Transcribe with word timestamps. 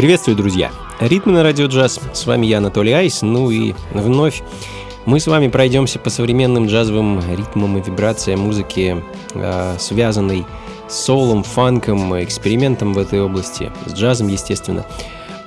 Приветствую, 0.00 0.34
друзья! 0.34 0.72
Ритмы 0.98 1.32
на 1.32 1.42
радио 1.42 1.66
джаз. 1.66 2.00
С 2.14 2.24
вами 2.24 2.46
я, 2.46 2.56
Анатолий 2.56 2.92
Айс. 2.92 3.20
Ну 3.20 3.50
и 3.50 3.74
вновь 3.92 4.42
мы 5.04 5.20
с 5.20 5.26
вами 5.26 5.48
пройдемся 5.48 5.98
по 5.98 6.08
современным 6.08 6.68
джазовым 6.68 7.20
ритмам 7.36 7.76
и 7.76 7.82
вибрациям 7.82 8.40
музыки, 8.40 9.04
э, 9.34 9.76
связанной 9.78 10.46
с 10.88 10.94
солом, 10.94 11.42
фанком, 11.42 12.18
экспериментом 12.24 12.94
в 12.94 12.98
этой 12.98 13.20
области, 13.20 13.70
с 13.84 13.92
джазом, 13.92 14.28
естественно. 14.28 14.86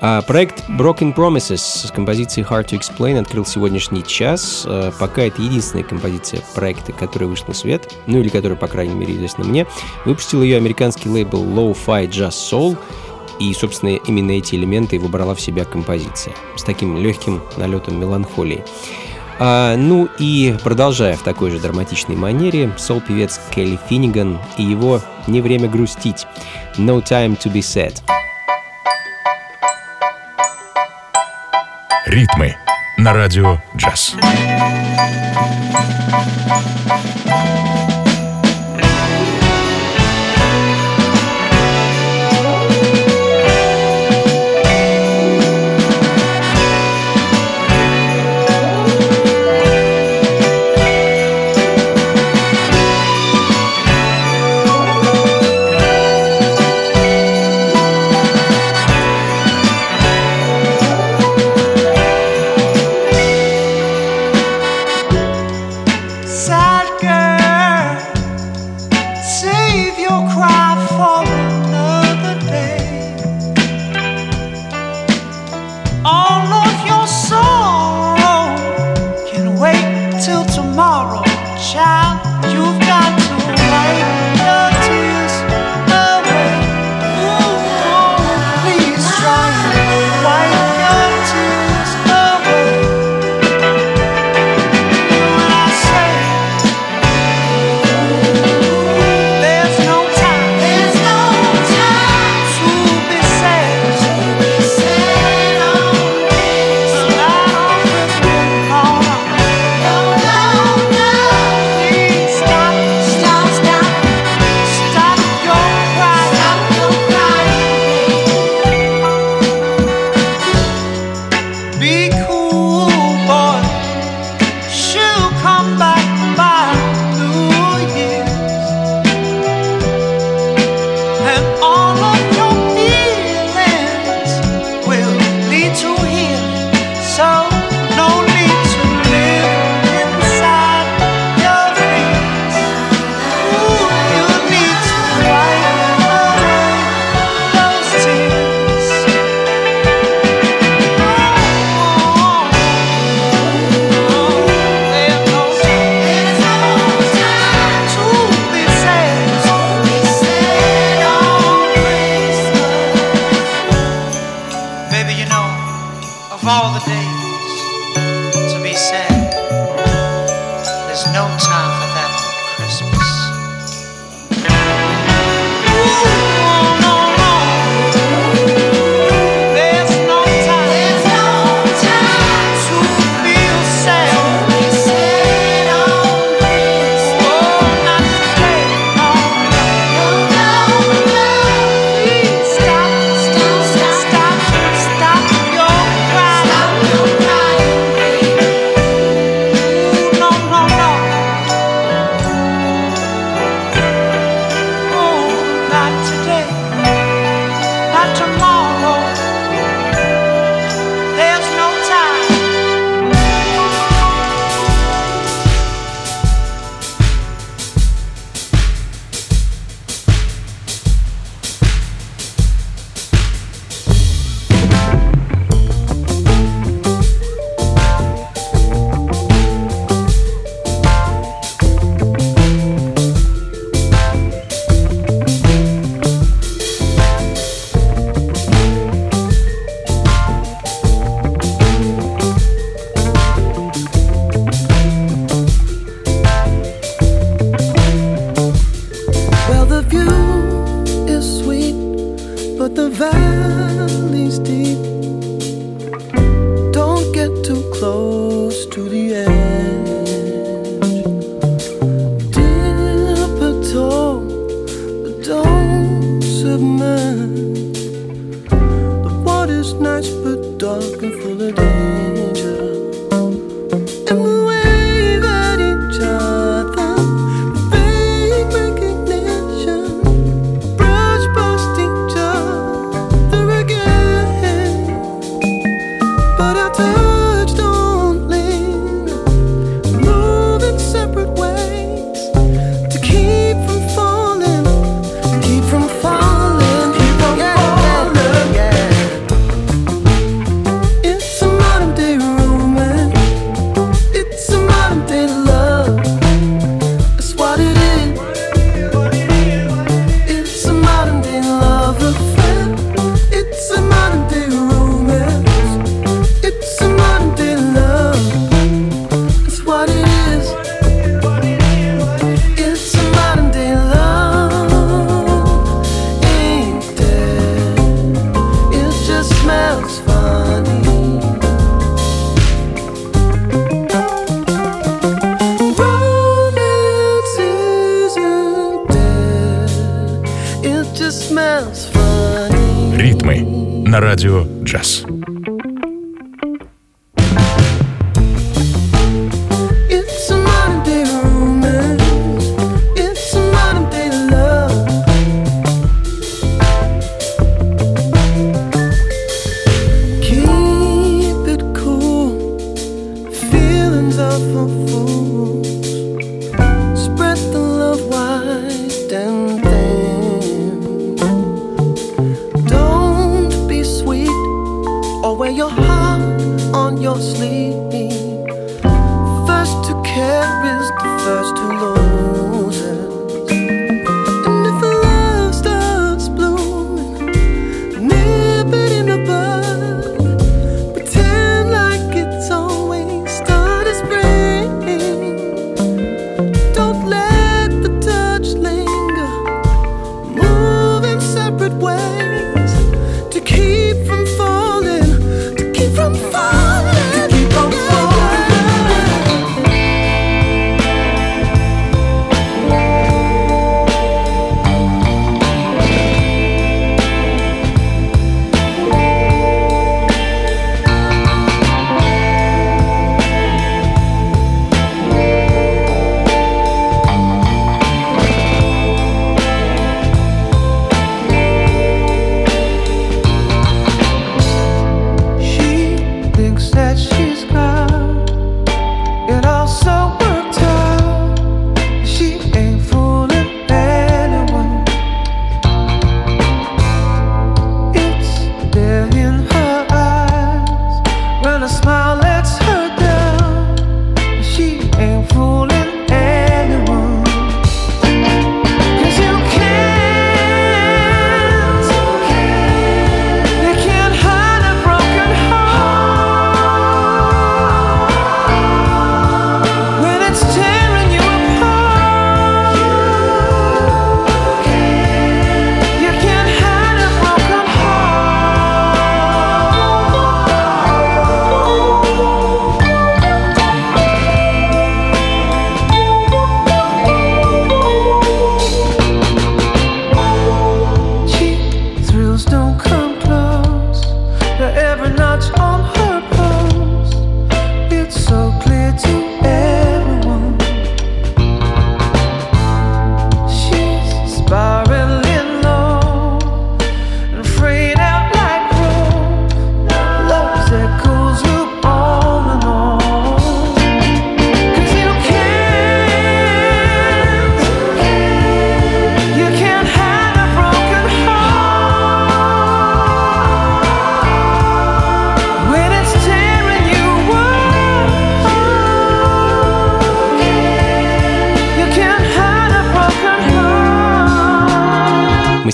А 0.02 0.22
проект 0.22 0.70
Broken 0.70 1.16
Promises 1.16 1.88
с 1.88 1.92
композицией 1.92 2.46
Hard 2.46 2.68
to 2.68 2.80
Explain 2.80 3.20
открыл 3.20 3.48
сегодняшний 3.48 4.04
час. 4.04 4.66
А, 4.68 4.92
пока 5.00 5.24
это 5.24 5.42
единственная 5.42 5.84
композиция 5.84 6.42
проекта, 6.54 6.92
которая 6.92 7.28
вышла 7.28 7.48
на 7.48 7.54
свет, 7.56 7.92
ну 8.06 8.20
или 8.20 8.30
которая, 8.30 8.58
по 8.60 8.68
крайней 8.68 8.94
мере, 8.94 9.16
известна 9.16 9.46
мне. 9.46 9.66
Выпустил 10.06 10.44
ее 10.44 10.58
американский 10.58 11.10
лейбл 11.10 11.44
Low-Fi 11.44 12.08
Jazz 12.08 12.34
Soul— 12.52 12.78
и, 13.40 13.54
собственно, 13.54 13.90
именно 13.90 14.32
эти 14.32 14.56
элементы 14.56 15.00
выбрала 15.00 15.36
в 15.36 15.42
себя 15.42 15.66
композиция 15.66 16.34
с 16.56 16.64
таким 16.64 16.98
легким 16.98 17.42
налетом 17.58 18.00
меланхолии. 18.00 18.64
А, 19.40 19.76
ну 19.76 20.08
и 20.20 20.56
продолжая 20.64 21.16
в 21.16 21.24
такой 21.24 21.52
же 21.52 21.60
драматичной 21.60 22.16
манере, 22.16 22.72
сол-певец 22.78 23.40
Келли 23.54 23.80
Финниган 23.90 24.40
и 24.58 24.64
его 24.64 25.02
«Не 25.28 25.42
время 25.42 25.68
грустить» 25.68 26.28
«No 26.78 27.04
time 27.04 27.38
to 27.38 27.52
be 27.52 27.60
sad». 27.60 28.02
Ритмы 32.06 32.56
на 32.98 33.14
радио 33.14 33.60
«Джаз». 33.76 34.16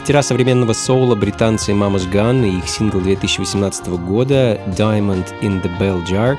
Мастера 0.09 0.23
современного 0.23 0.73
соула 0.73 1.13
британцы 1.13 1.71
Mama's 1.71 2.11
Gun 2.11 2.43
и 2.43 2.57
их 2.57 2.67
сингл 2.67 2.99
2018 2.99 3.89
года 3.89 4.59
Diamond 4.75 5.27
in 5.41 5.61
the 5.61 5.69
Bell 5.77 6.03
Jar 6.03 6.35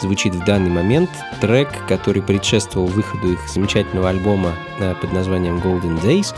звучит 0.00 0.34
в 0.34 0.42
данный 0.46 0.70
момент. 0.70 1.10
Трек, 1.38 1.68
который 1.86 2.22
предшествовал 2.22 2.86
выходу 2.86 3.32
их 3.32 3.46
замечательного 3.46 4.08
альбома 4.08 4.54
э, 4.78 4.94
под 4.94 5.12
названием 5.12 5.58
Golden 5.58 6.00
Days. 6.00 6.34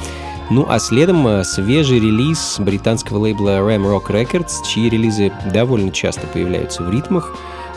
Ну 0.50 0.66
а 0.68 0.80
следом 0.80 1.24
э, 1.28 1.44
свежий 1.44 2.00
релиз 2.00 2.56
британского 2.58 3.18
лейбла 3.18 3.60
Ram 3.60 3.84
Rock 3.84 4.08
Records, 4.08 4.50
чьи 4.66 4.88
релизы 4.88 5.30
довольно 5.52 5.92
часто 5.92 6.26
появляются 6.26 6.82
в 6.82 6.90
ритмах. 6.90 7.32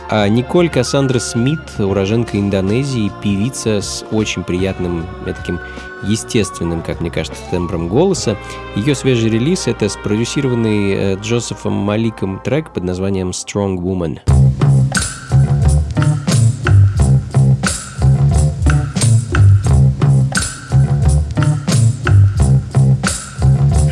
А 0.07 0.27
Николь 0.27 0.69
Кассандра 0.69 1.17
Смит, 1.17 1.59
уроженка 1.79 2.39
Индонезии, 2.39 3.11
певица 3.23 3.81
с 3.81 4.05
очень 4.11 4.43
приятным, 4.43 5.07
таким 5.25 5.59
естественным, 6.03 6.83
как 6.83 7.01
мне 7.01 7.09
кажется, 7.09 7.41
тембром 7.49 7.87
голоса. 7.87 8.37
Ее 8.75 8.93
свежий 8.93 9.31
релиз— 9.31 9.65
это 9.67 9.89
спродюсированный 9.89 10.93
э, 10.93 11.15
Джозефом 11.15 11.73
Маликом 11.73 12.39
трек 12.39 12.71
под 12.71 12.83
названием 12.83 13.31
«Strong 13.31 13.77
Woman». 13.77 14.19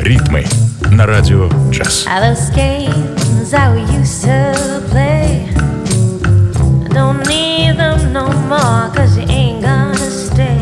Ритмы 0.00 0.44
на 0.92 1.06
радио 1.06 1.48
джаз. 1.70 2.06
Don't 2.06 3.74
need 3.74 4.04
them 4.92 5.48
no 5.48 5.53
more, 8.48 8.90
cause 8.94 9.16
you 9.16 9.24
ain't 9.28 9.62
gonna 9.62 9.96
stay. 9.96 10.58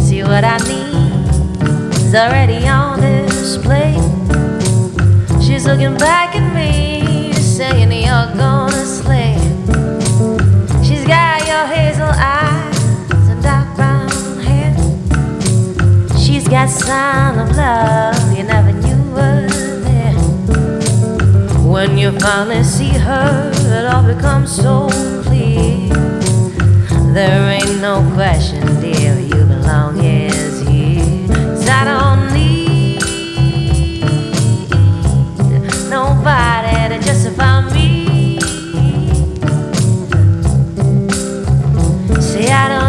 See 0.00 0.22
what 0.22 0.44
I 0.44 0.58
need 0.68 1.96
is 1.96 2.14
already 2.14 2.66
on 2.66 3.00
display. 3.00 3.94
She's 5.44 5.66
looking 5.66 5.96
back 5.96 6.36
at 6.36 6.54
me, 6.54 7.32
saying 7.32 7.90
you're 7.92 8.32
gonna 8.36 8.84
slay. 8.86 9.34
She's 10.84 11.04
got 11.04 11.46
your 11.46 11.66
hazel 11.66 12.12
eyes 12.14 13.28
and 13.30 13.42
dark 13.42 13.74
brown 13.76 14.08
hair. 14.40 14.74
She's 16.18 16.46
got 16.46 16.68
sign 16.70 17.38
of 17.38 17.56
love 17.56 18.36
you 18.36 18.44
never 18.44 18.72
knew 18.72 19.02
was 19.12 19.82
there. 19.84 20.14
When 21.64 21.98
you 21.98 22.12
finally 22.18 22.62
see 22.62 22.90
her 22.90 23.50
it 23.54 23.86
all 23.86 24.02
becomes 24.02 24.50
so. 24.54 25.17
There 27.18 27.50
ain't 27.50 27.80
no 27.80 28.08
question, 28.14 28.64
dear, 28.80 29.18
you 29.18 29.44
belong 29.44 29.98
is 29.98 30.60
here. 30.68 31.26
Cause 31.26 31.68
I 31.68 31.82
don't 31.82 32.32
need 32.32 33.00
nobody 35.90 36.94
to 36.94 37.00
justify 37.04 37.62
me. 37.74 38.38
Say 42.20 42.52
I 42.52 42.68
don't 42.68 42.87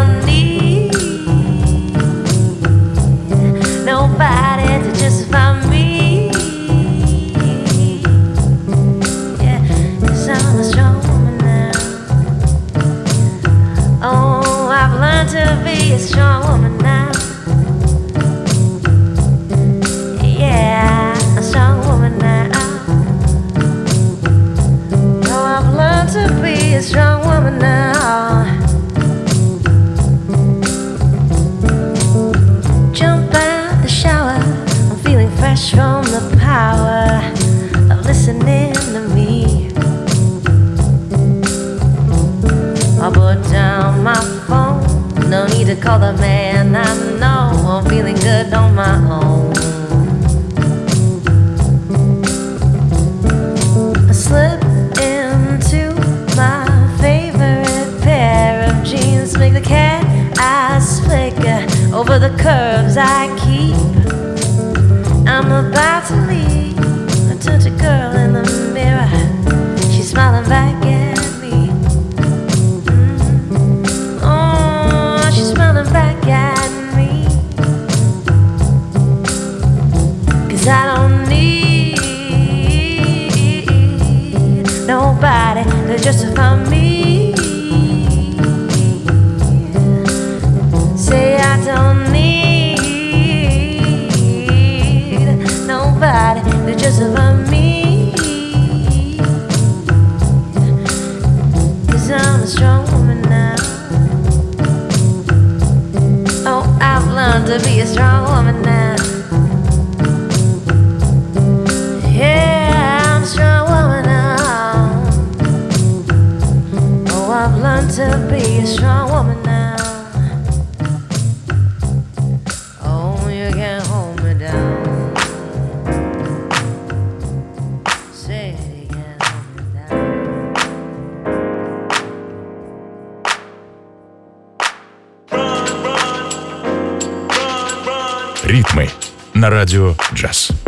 на 139.40 139.48
радио 139.48 139.94
джаз. 140.12 140.59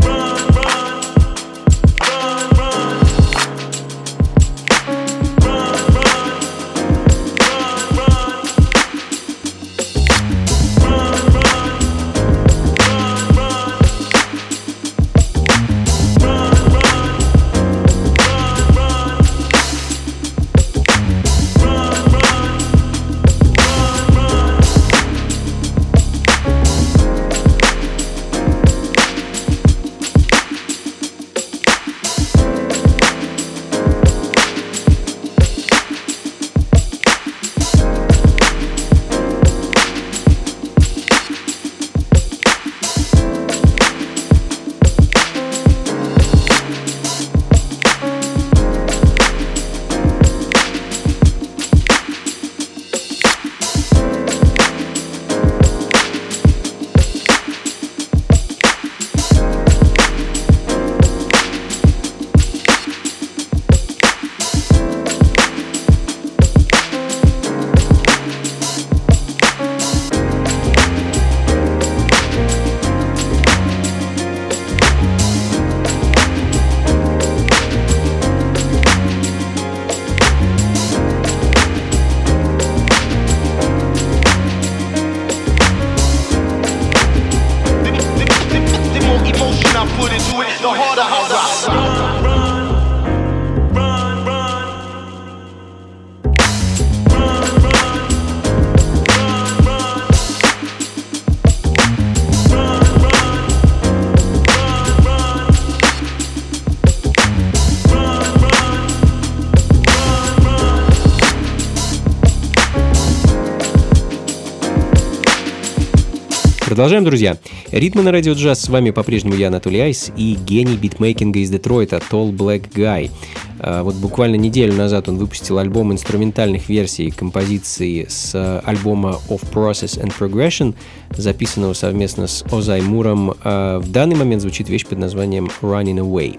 Продолжаем, 116.73 117.05
друзья. 117.05 117.37
Ритмы 117.71 118.01
на 118.01 118.13
радио 118.13 118.33
джаз. 118.33 118.63
С 118.63 118.71
вами 118.71 118.93
по-прежнему 118.93 119.35
я, 119.35 119.49
Анатолий 119.49 119.79
Айс, 119.81 120.11
и 120.17 120.39
гений 120.43 120.79
битмейкинга 120.79 121.41
из 121.41 121.51
Детройта, 121.51 122.01
Tall 122.11 122.33
Black 122.33 122.73
Guy. 122.73 123.11
А, 123.59 123.83
вот 123.83 123.95
буквально 123.97 124.37
неделю 124.37 124.73
назад 124.73 125.07
он 125.07 125.19
выпустил 125.19 125.59
альбом 125.59 125.93
инструментальных 125.93 126.71
версий 126.71 127.11
композиции 127.11 128.07
с 128.09 128.61
альбома 128.65 129.21
Of 129.29 129.53
Process 129.53 130.03
and 130.03 130.15
Progression, 130.19 130.75
записанного 131.17 131.73
совместно 131.73 132.27
с 132.27 132.45
Озай 132.51 132.81
Муром. 132.83 133.35
А, 133.43 133.79
в 133.79 133.91
данный 133.91 134.17
момент 134.17 134.43
звучит 134.43 134.69
вещь 134.69 134.87
под 134.87 134.99
названием 134.99 135.51
Running 135.61 135.99
Away. 135.99 136.39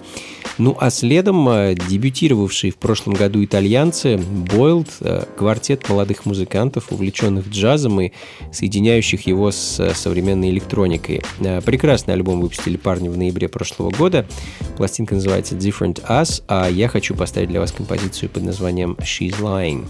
Ну 0.58 0.78
а 0.80 0.90
следом 0.90 1.48
а, 1.50 1.74
дебютировавшие 1.74 2.72
в 2.72 2.78
прошлом 2.78 3.16
году 3.16 3.44
итальянцы 3.44 4.16
Boiled, 4.16 5.28
квартет 5.36 5.88
молодых 5.90 6.26
музыкантов, 6.26 6.92
увлеченных 6.92 7.48
джазом 7.50 8.02
и 8.02 8.12
соединяющих 8.52 9.28
его 9.28 9.52
с 9.52 9.94
современной 9.96 10.50
электроникой. 10.50 11.22
Прекрасный 11.66 12.14
альбом 12.14 12.42
выпустили 12.42 12.78
парни 12.78 13.10
в 13.10 13.18
ноябре 13.18 13.48
прошлого 13.50 13.92
года. 13.92 14.26
Пластинка 14.78 15.16
называется 15.16 15.56
Different 15.56 16.04
Us, 16.08 16.44
а 16.48 16.70
я 16.70 16.88
хочу 16.88 17.16
поставить 17.16 17.50
для 17.50 17.60
вас 17.60 17.72
композицию 17.72 18.30
под 18.30 18.44
названием 18.44 18.98
«She's 19.02 19.40
Lying». 19.40 19.86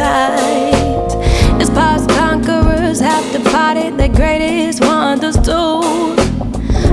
appetite. 0.00 1.60
As 1.60 1.70
past 1.70 2.08
conquerors 2.10 3.00
have 3.00 3.30
departed, 3.32 3.98
the 3.98 4.08
greatest 4.08 4.80
wonders 4.82 5.36
too. 5.36 6.16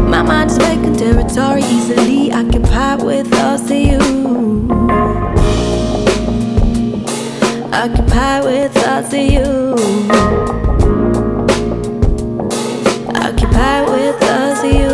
My 0.01 0.21
mind 0.21 0.51
is 0.51 0.57
vacant 0.57 0.99
territory, 0.99 1.63
easily 1.63 2.31
occupied 2.31 3.03
with 3.03 3.33
us 3.33 3.69
and 3.71 3.87
you. 3.91 3.99
Occupied 7.73 8.43
with 8.43 8.77
us 8.77 9.13
and 9.13 9.31
you. 9.31 9.75
Occupied 13.15 13.89
with 13.89 14.23
us 14.23 14.63
and 14.63 14.77
you. 14.79 14.86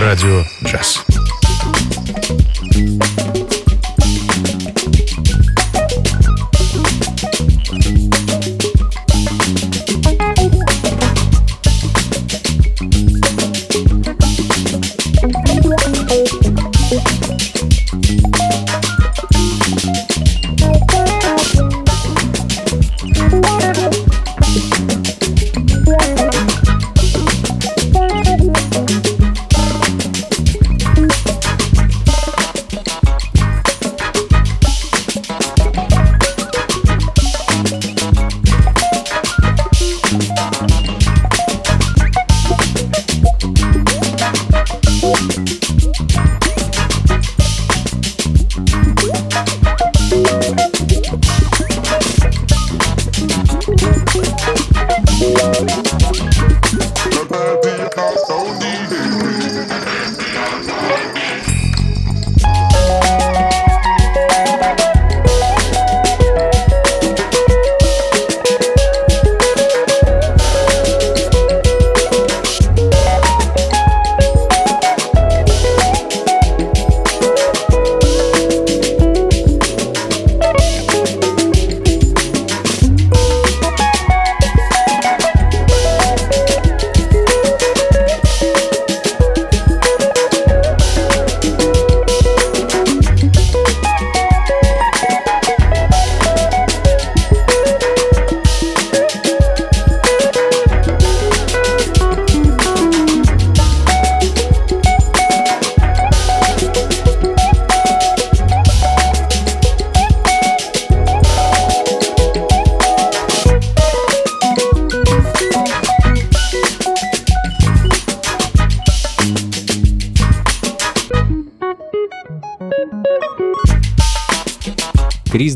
Радио 0.00 0.44
«Джаз». 0.64 1.09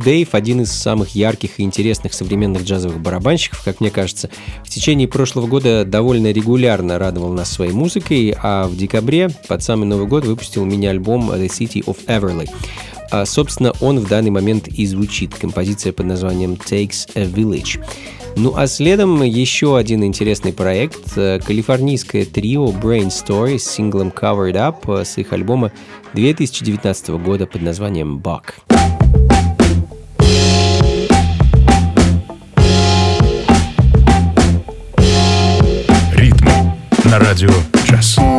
Дейв– 0.05 0.29
один 0.33 0.61
из 0.61 0.71
самых 0.71 1.15
ярких 1.15 1.59
и 1.59 1.63
интересных 1.63 2.13
современных 2.13 2.65
джазовых 2.65 3.01
барабанщиков, 3.01 3.63
как 3.65 3.81
мне 3.81 3.91
кажется. 3.91 4.29
В 4.63 4.69
течение 4.69 5.09
прошлого 5.09 5.47
года 5.47 5.87
довольно 5.87 6.31
регулярно 6.31 6.99
радовал 6.99 7.33
нас 7.33 7.51
своей 7.51 7.73
музыкой, 7.73 8.35
а 8.43 8.69
в 8.69 8.77
декабре, 8.77 9.31
под 9.49 9.63
самый 9.63 9.87
Новый 9.87 10.07
год, 10.07 10.27
выпустил 10.27 10.67
мини-альбом 10.67 11.31
The 11.31 11.49
City 11.49 11.83
of 11.85 11.97
Everly. 12.07 12.51
А, 13.11 13.25
собственно, 13.25 13.73
он 13.81 13.99
в 13.99 14.07
данный 14.07 14.31
момент 14.31 14.69
и 14.69 14.85
звучит. 14.85 15.35
Композиция 15.35 15.95
под 15.95 16.05
названием 16.05 16.53
Takes 16.53 17.11
a 17.15 17.25
Village. 17.25 17.83
Ну 18.37 18.53
а 18.57 18.67
следом 18.67 19.23
еще 19.23 19.79
один 19.79 20.05
интересный 20.05 20.53
проект. 20.53 21.15
Калифорнийское 21.15 22.27
трио 22.27 22.67
Brain 22.73 23.09
Story 23.09 23.59
с 23.59 23.71
синглом 23.71 24.09
Covered 24.09 24.55
Up 24.55 25.05
с 25.05 25.17
их 25.17 25.33
альбома 25.33 25.73
2019 26.13 27.09
года 27.11 27.47
под 27.47 27.63
названием 27.63 28.19
Buck. 28.19 28.55
На 37.15 37.21
радио 37.21 37.51
«Джаз». 37.85 38.34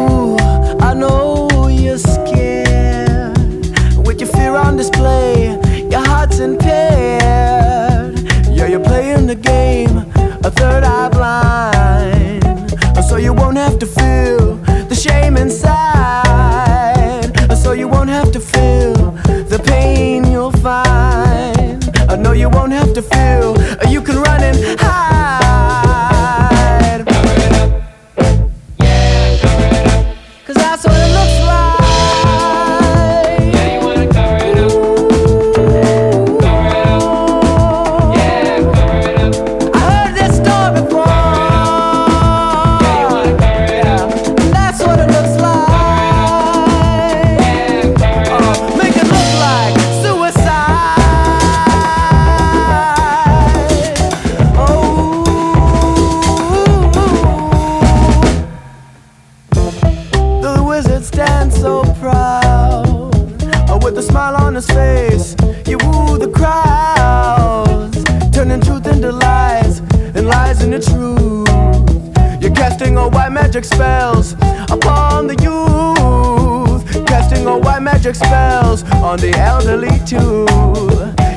Magic 73.55 73.73
spells 73.73 74.33
Upon 74.69 75.27
the 75.27 75.35
youth 75.41 77.07
Casting 77.07 77.47
all 77.47 77.61
white 77.61 77.81
magic 77.81 78.13
spells 78.15 78.83
On 78.95 79.17
the 79.17 79.31
elderly 79.31 79.97
too. 79.99 80.45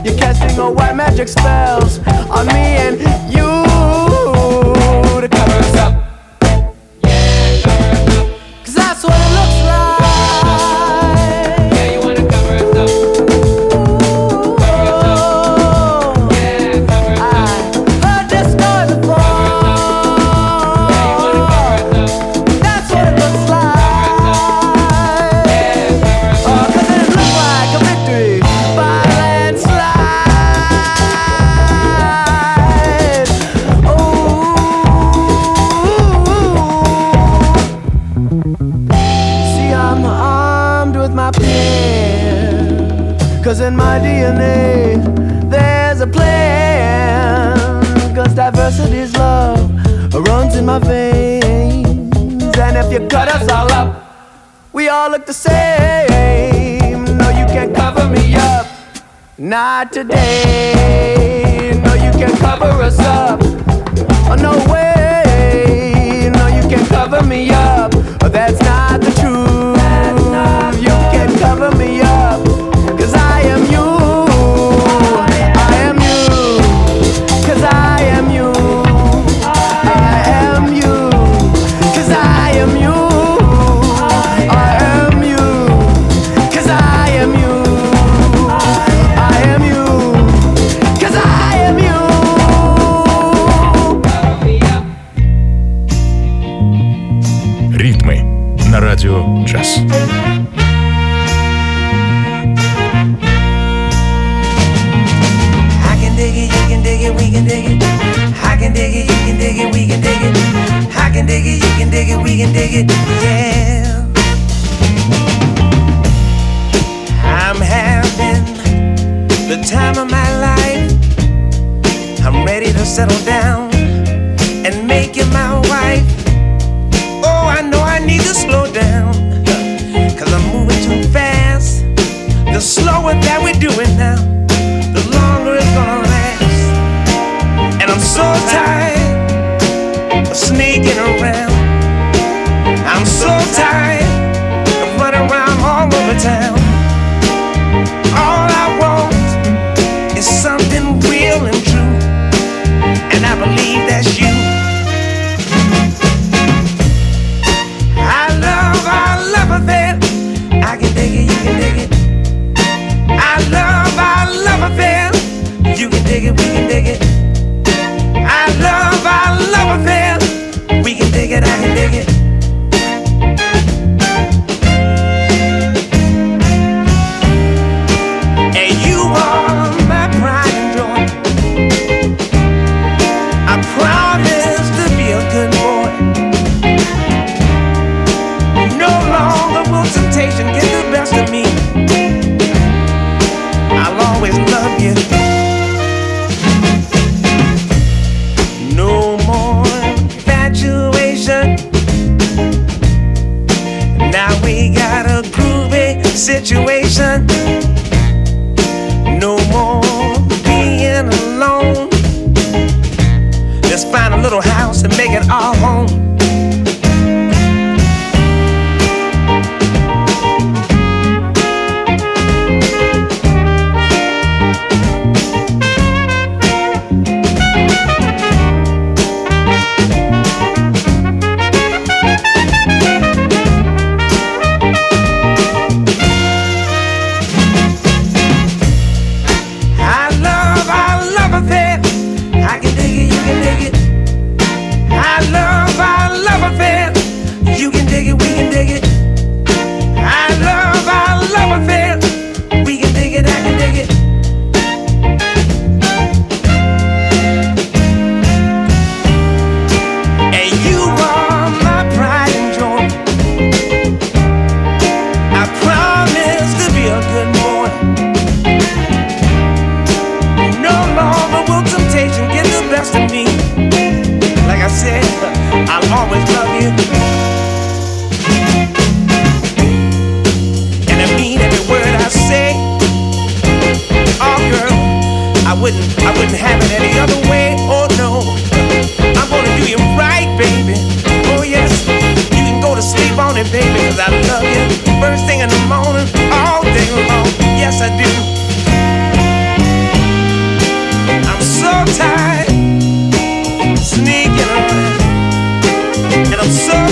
You're 0.05 0.19
casting 0.19 0.59
all 0.59 0.75
white 0.75 0.97
magic 0.97 1.29
spells 1.29 2.01
On 2.31 2.45
me 2.49 2.77
and 2.83 2.99
you 3.33 3.38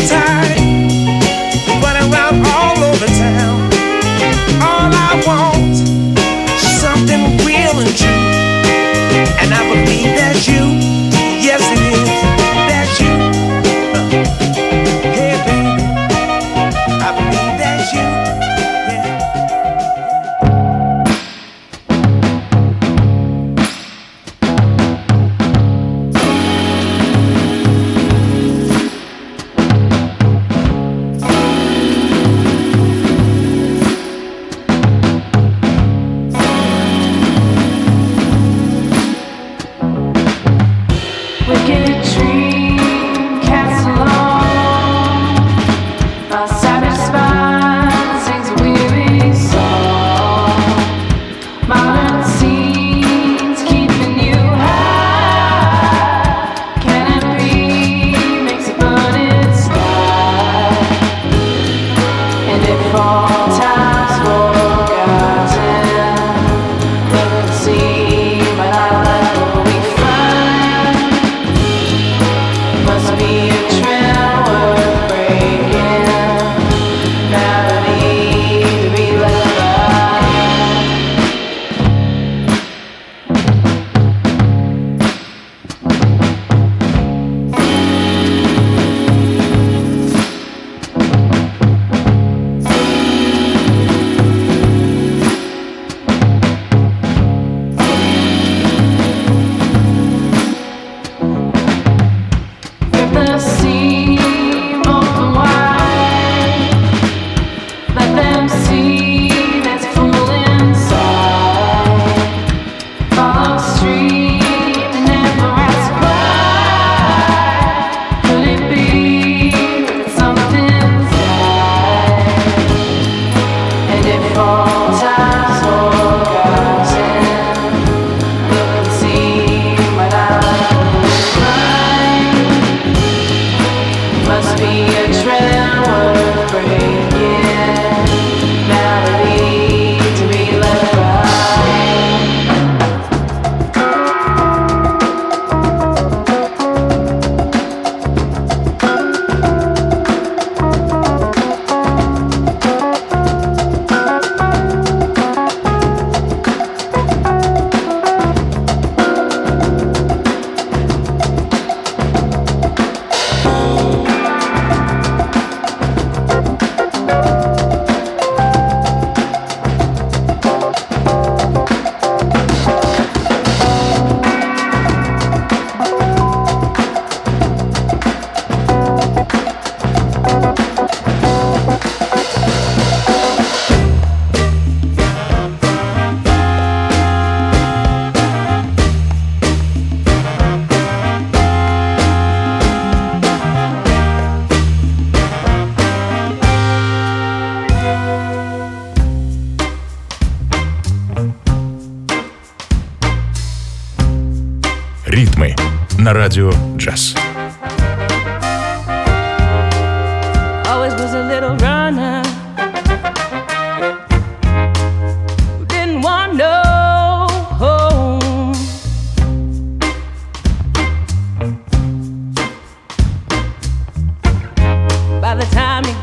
time. 0.09 0.46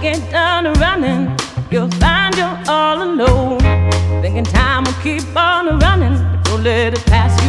get 0.03 0.31
down 0.31 0.65
and 0.65 0.77
running, 0.79 1.33
you'll 1.71 1.89
find 1.91 2.35
you're 2.35 2.59
all 2.67 3.01
alone. 3.01 3.59
Thinking 4.21 4.43
time 4.43 4.83
will 4.83 4.99
keep 5.01 5.23
on 5.33 5.79
running, 5.79 6.17
but 6.17 6.43
don't 6.43 6.61
let 6.61 6.93
it 6.93 7.05
pass 7.05 7.42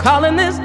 calling 0.00 0.34
this 0.34 0.59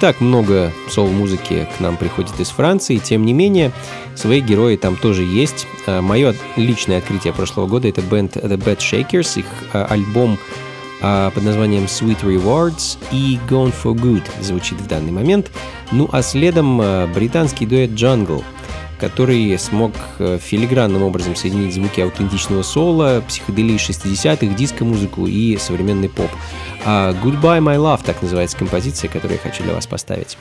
так 0.00 0.22
много 0.22 0.72
соул-музыки 0.88 1.68
к 1.76 1.80
нам 1.80 1.98
приходит 1.98 2.40
из 2.40 2.48
Франции, 2.48 2.96
тем 2.96 3.26
не 3.26 3.34
менее, 3.34 3.70
свои 4.14 4.40
герои 4.40 4.76
там 4.76 4.96
тоже 4.96 5.22
есть. 5.22 5.66
А, 5.86 6.00
Мое 6.00 6.34
личное 6.56 6.98
открытие 6.98 7.34
прошлого 7.34 7.66
года— 7.66 7.86
это 7.90 8.00
бенд 8.00 8.36
The 8.36 8.56
Bad 8.56 8.78
Shakers, 8.78 9.38
их 9.38 9.46
а, 9.74 9.84
альбом 9.84 10.38
а, 11.02 11.30
под 11.30 11.44
названием 11.44 11.84
Sweet 11.84 12.22
Rewards 12.22 12.96
и 13.12 13.38
Gone 13.48 13.74
for 13.74 13.94
Good 13.94 14.24
звучит 14.40 14.80
в 14.80 14.88
данный 14.88 15.12
момент. 15.12 15.50
Ну 15.92 16.08
а 16.10 16.22
следом 16.22 16.78
британский 17.12 17.66
дуэт 17.66 17.90
Jungle, 17.90 18.42
который 18.98 19.58
смог 19.58 19.92
э, 20.18 20.38
филигранным 20.40 21.02
образом 21.02 21.34
соединить 21.34 21.74
звуки 21.74 22.00
аутентичного 22.00 22.62
соло, 22.62 23.22
психоделии 23.26 23.76
60-х, 23.76 24.54
диско-музыку 24.54 25.26
и 25.26 25.56
современный 25.56 26.08
поп. 26.08 26.30
А, 26.84 27.12
Goodbye 27.12 27.60
My 27.60 27.76
Love, 27.76 28.00
так 28.04 28.22
называется 28.22 28.56
композиция, 28.56 29.08
которую 29.08 29.38
я 29.38 29.42
хочу 29.42 29.62
для 29.62 29.74
вас 29.74 29.86
поставить. 29.86 30.36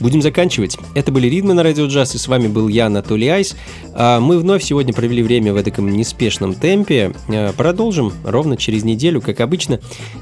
Будем 0.00 0.22
заканчивать. 0.22 0.78
Это 0.94 1.12
были 1.12 1.28
Ритмы 1.28 1.52
на 1.52 1.62
Радио 1.62 1.86
Джаз, 1.86 2.14
и 2.14 2.18
с 2.18 2.26
вами 2.26 2.48
был 2.48 2.68
я, 2.68 2.86
Анатолий 2.86 3.28
Айс. 3.28 3.54
А 3.92 4.18
мы 4.18 4.38
вновь 4.38 4.62
сегодня 4.62 4.94
провели 4.94 5.22
время 5.22 5.52
в 5.52 5.62
таком 5.62 5.90
неспешном 5.90 6.54
темпе. 6.54 7.12
А, 7.28 7.52
продолжим 7.52 8.12
ровно 8.24 8.56
через 8.56 8.82
неделю, 8.82 9.20
как 9.20 9.40
обычно. 9.40 9.78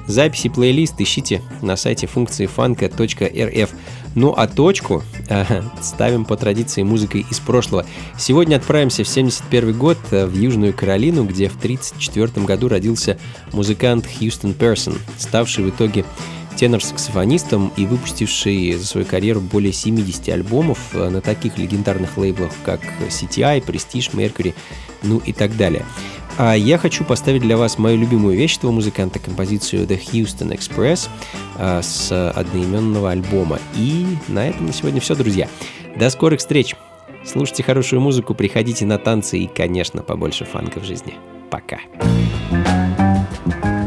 Записи 0.09 0.49
плейлист 0.49 1.01
ищите 1.01 1.43
на 1.63 1.77
сайте 1.77 2.09
функции 2.09 2.47
фанка.рф. 2.47 3.71
Ну 4.17 4.35
а 4.37 4.49
точку 4.49 5.05
ага, 5.29 5.65
ставим 5.81 6.25
по 6.25 6.37
традиции 6.37 6.83
музыкой 6.83 7.25
из 7.31 7.39
прошлого. 7.39 7.87
Сегодня 8.19 8.57
отправимся 8.57 9.05
в 9.05 9.09
71 9.09 9.79
год 9.79 9.99
э, 10.11 10.27
в 10.27 10.35
Южную 10.37 10.73
Каролину, 10.73 11.25
где 11.25 11.49
в 11.49 11.57
1934 11.57 12.45
году 12.45 12.69
родился 12.69 13.17
музыкант 13.53 14.07
Хьюстон 14.07 14.55
Персон, 14.55 14.95
ставший 15.19 15.63
в 15.63 15.71
итоге 15.71 16.05
тенор-саксофонистом 16.59 17.73
и 17.77 17.87
выпустивший 17.87 18.75
за 18.75 18.87
свою 18.87 19.07
карьеру 19.07 19.41
более 19.41 19.73
70 19.73 20.29
альбомов 20.31 20.79
э, 20.93 21.09
на 21.09 21.21
таких 21.21 21.57
легендарных 21.57 22.17
лейблах, 22.19 22.53
как 22.65 22.81
CTI, 23.09 23.65
Prestige, 23.65 24.13
Mercury, 24.15 24.55
ну 25.03 25.19
и 25.19 25.33
так 25.33 25.57
далее. 25.57 25.85
А 26.37 26.55
я 26.55 26.79
хочу 26.79 27.05
поставить 27.05 27.43
для 27.43 27.57
вас 27.57 27.79
мою 27.79 27.97
любимую 27.97 28.37
вещь 28.37 28.59
этого 28.59 28.71
музыканта, 28.71 29.19
композицию 29.19 29.87
The 29.87 30.01
Houston 30.13 30.57
Express 30.57 31.09
а, 31.57 31.83
с 31.83 32.31
одноименного 32.31 33.11
альбома. 33.11 33.59
И 33.77 34.07
на 34.29 34.49
этом 34.49 34.67
на 34.67 34.73
сегодня 34.73 35.01
все, 35.01 35.15
друзья. 35.17 35.49
До 35.97 36.11
скорых 36.11 36.39
встреч! 36.41 36.77
Слушайте 37.25 37.65
хорошую 37.65 38.01
музыку, 38.01 38.35
приходите 38.35 38.87
на 38.87 38.99
танцы 38.99 39.39
и, 39.39 39.47
конечно, 39.49 40.03
побольше 40.03 40.45
фанка 40.45 40.79
в 40.79 40.85
жизни. 40.85 41.15
Пока. 41.51 41.81
Пока. 43.45 43.78